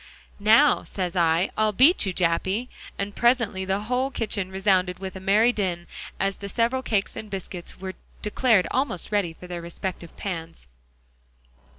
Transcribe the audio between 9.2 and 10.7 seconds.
for their respective pans.